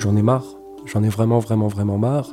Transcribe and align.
J'en 0.00 0.16
ai 0.16 0.22
marre. 0.22 0.46
J'en 0.86 1.02
ai 1.02 1.10
vraiment, 1.10 1.38
vraiment, 1.40 1.68
vraiment 1.68 1.98
marre. 1.98 2.30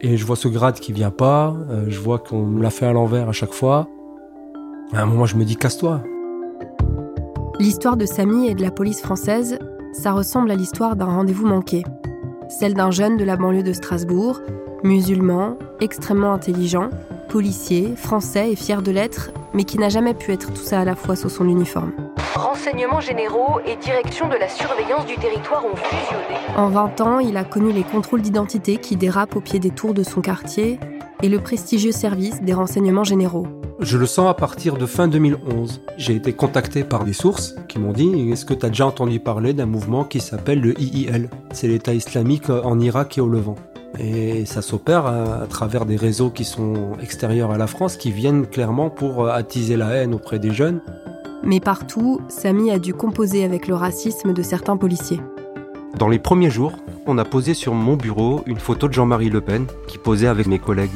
Et 0.00 0.16
je 0.16 0.24
vois 0.24 0.36
ce 0.36 0.46
grade 0.46 0.78
qui 0.78 0.92
vient 0.92 1.10
pas. 1.10 1.52
euh, 1.68 1.86
je 1.88 1.98
vois 1.98 2.20
qu'on 2.20 2.44
me 2.46 2.62
l'a 2.62 2.70
fait 2.70 2.86
à 2.86 2.92
l'envers 2.92 3.28
à 3.28 3.32
chaque 3.32 3.52
fois. 3.52 3.88
À 4.92 5.02
un 5.02 5.06
moment, 5.06 5.26
je 5.26 5.36
me 5.36 5.44
dis 5.44 5.56
casse-toi. 5.56 6.02
L'histoire 7.58 7.96
de 7.96 8.06
Samy 8.06 8.46
et 8.46 8.54
de 8.54 8.62
la 8.62 8.70
police 8.70 9.00
française, 9.00 9.58
ça 9.92 10.12
ressemble 10.12 10.52
à 10.52 10.54
l'histoire 10.54 10.94
d'un 10.94 11.06
rendez-vous 11.06 11.46
manqué. 11.46 11.82
Celle 12.48 12.74
d'un 12.74 12.92
jeune 12.92 13.16
de 13.16 13.24
la 13.24 13.36
banlieue 13.36 13.64
de 13.64 13.72
Strasbourg, 13.72 14.40
musulman, 14.84 15.56
extrêmement 15.80 16.32
intelligent, 16.32 16.88
policier, 17.28 17.96
français 17.96 18.52
et 18.52 18.56
fier 18.56 18.80
de 18.80 18.92
l'être, 18.92 19.32
mais 19.54 19.64
qui 19.64 19.78
n'a 19.78 19.88
jamais 19.88 20.14
pu 20.14 20.32
être 20.32 20.52
tout 20.52 20.62
ça 20.62 20.80
à 20.80 20.84
la 20.84 20.94
fois 20.94 21.16
sous 21.16 21.28
son 21.28 21.48
uniforme. 21.48 21.92
Renseignements 22.34 23.00
généraux 23.00 23.60
et 23.66 23.76
direction 23.76 24.26
de 24.26 24.36
la 24.36 24.48
surveillance 24.48 25.04
du 25.04 25.16
territoire 25.16 25.64
ont 25.66 25.76
fusionné. 25.76 26.40
En 26.56 26.68
20 26.68 27.00
ans, 27.02 27.18
il 27.18 27.36
a 27.36 27.44
connu 27.44 27.72
les 27.72 27.82
contrôles 27.82 28.22
d'identité 28.22 28.78
qui 28.78 28.96
dérapent 28.96 29.36
au 29.36 29.42
pied 29.42 29.58
des 29.58 29.70
tours 29.70 29.92
de 29.92 30.02
son 30.02 30.22
quartier 30.22 30.80
et 31.22 31.28
le 31.28 31.40
prestigieux 31.40 31.92
service 31.92 32.40
des 32.40 32.54
renseignements 32.54 33.04
généraux. 33.04 33.46
Je 33.80 33.98
le 33.98 34.06
sens 34.06 34.30
à 34.30 34.34
partir 34.34 34.78
de 34.78 34.86
fin 34.86 35.08
2011. 35.08 35.82
J'ai 35.98 36.14
été 36.14 36.32
contacté 36.32 36.84
par 36.84 37.04
des 37.04 37.12
sources 37.12 37.54
qui 37.68 37.78
m'ont 37.78 37.92
dit 37.92 38.30
Est-ce 38.32 38.46
que 38.46 38.54
tu 38.54 38.64
as 38.64 38.70
déjà 38.70 38.86
entendu 38.86 39.20
parler 39.20 39.52
d'un 39.52 39.66
mouvement 39.66 40.04
qui 40.04 40.20
s'appelle 40.20 40.60
le 40.60 40.80
IIL 40.80 41.28
C'est 41.52 41.68
l'État 41.68 41.92
islamique 41.92 42.48
en 42.48 42.80
Irak 42.80 43.18
et 43.18 43.20
au 43.20 43.28
Levant. 43.28 43.56
Et 43.98 44.46
ça 44.46 44.62
s'opère 44.62 45.04
à, 45.04 45.42
à 45.42 45.46
travers 45.46 45.84
des 45.84 45.96
réseaux 45.96 46.30
qui 46.30 46.44
sont 46.44 46.92
extérieurs 47.02 47.50
à 47.50 47.58
la 47.58 47.66
France, 47.66 47.98
qui 47.98 48.10
viennent 48.10 48.46
clairement 48.46 48.88
pour 48.88 49.28
attiser 49.28 49.76
la 49.76 49.90
haine 49.90 50.14
auprès 50.14 50.38
des 50.38 50.52
jeunes. 50.52 50.80
Mais 51.44 51.60
partout, 51.60 52.20
Samy 52.28 52.70
a 52.70 52.78
dû 52.78 52.94
composer 52.94 53.44
avec 53.44 53.66
le 53.66 53.74
racisme 53.74 54.32
de 54.32 54.42
certains 54.42 54.76
policiers. 54.76 55.20
Dans 55.98 56.08
les 56.08 56.18
premiers 56.18 56.50
jours, 56.50 56.72
on 57.06 57.18
a 57.18 57.24
posé 57.24 57.52
sur 57.52 57.74
mon 57.74 57.96
bureau 57.96 58.42
une 58.46 58.58
photo 58.58 58.88
de 58.88 58.92
Jean-Marie 58.92 59.28
Le 59.28 59.40
Pen 59.40 59.66
qui 59.88 59.98
posait 59.98 60.28
avec 60.28 60.46
mes 60.46 60.58
collègues. 60.58 60.90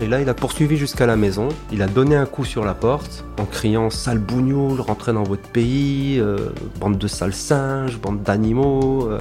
Et 0.00 0.06
là, 0.06 0.20
il 0.20 0.28
a 0.28 0.34
poursuivi 0.34 0.76
jusqu'à 0.76 1.06
la 1.06 1.16
maison. 1.16 1.48
Il 1.70 1.82
a 1.82 1.86
donné 1.86 2.16
un 2.16 2.26
coup 2.26 2.44
sur 2.44 2.64
la 2.64 2.74
porte 2.74 3.24
en 3.38 3.44
criant 3.44 3.90
Sale 3.90 4.18
bougnoul, 4.18 4.80
rentrez 4.80 5.12
dans 5.12 5.22
votre 5.22 5.48
pays, 5.50 6.18
euh, 6.18 6.50
bande 6.80 6.98
de 6.98 7.06
sales 7.06 7.34
singes, 7.34 7.98
bande 8.00 8.22
d'animaux. 8.22 9.08
euh. 9.10 9.20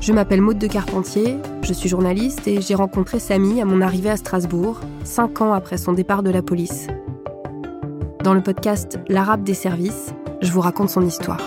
Je 0.00 0.12
m'appelle 0.14 0.40
Maude 0.40 0.58
de 0.58 0.66
Carpentier, 0.66 1.36
je 1.62 1.74
suis 1.74 1.88
journaliste 1.90 2.48
et 2.48 2.62
j'ai 2.62 2.74
rencontré 2.74 3.18
Samy 3.18 3.60
à 3.60 3.66
mon 3.66 3.82
arrivée 3.82 4.08
à 4.08 4.16
Strasbourg, 4.16 4.80
cinq 5.04 5.42
ans 5.42 5.52
après 5.52 5.76
son 5.76 5.92
départ 5.92 6.22
de 6.22 6.30
la 6.30 6.40
police. 6.40 6.86
Dans 8.22 8.34
le 8.34 8.42
podcast 8.42 8.98
L'Arabe 9.08 9.44
des 9.44 9.54
services, 9.54 10.12
je 10.42 10.52
vous 10.52 10.60
raconte 10.60 10.90
son 10.90 11.00
histoire. 11.06 11.40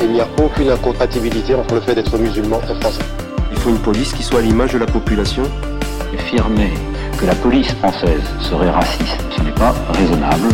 Il 0.00 0.12
n'y 0.12 0.20
a 0.20 0.28
aucune 0.40 0.70
incompatibilité 0.70 1.56
entre 1.56 1.74
le 1.74 1.80
fait 1.80 1.96
d'être 1.96 2.16
musulman 2.16 2.60
et 2.70 2.80
français. 2.80 3.02
Il 3.50 3.58
faut 3.58 3.70
une 3.70 3.80
police 3.80 4.12
qui 4.12 4.22
soit 4.22 4.38
à 4.38 4.42
l'image 4.42 4.74
de 4.74 4.78
la 4.78 4.86
population. 4.86 5.42
Affirmer 6.14 6.70
que 7.18 7.26
la 7.26 7.34
police 7.34 7.72
française 7.72 8.22
serait 8.40 8.70
raciste, 8.70 9.18
ce 9.36 9.42
n'est 9.42 9.54
pas 9.54 9.74
raisonnable. 9.90 10.48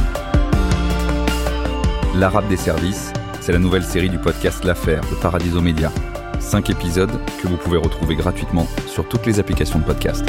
L'Arabe 2.17 2.49
des 2.49 2.57
services, 2.57 3.13
c'est 3.43 3.53
la 3.53 3.59
nouvelle 3.59 3.85
série 3.85 4.09
du 4.09 4.19
podcast 4.19 4.65
L'Affaire 4.65 5.03
de 5.11 5.15
Paradiso 5.17 5.61
Média. 5.61 5.93
Cinq 6.41 6.71
épisodes 6.71 7.13
que 7.43 7.49
vous 7.49 7.59
pouvez 7.59 7.77
retrouver 7.77 8.17
gratuitement 8.17 8.67
sur 8.87 9.07
toutes 9.07 9.27
les 9.27 9.41
applications 9.41 9.79
de 9.79 9.85
podcast. 9.85 10.25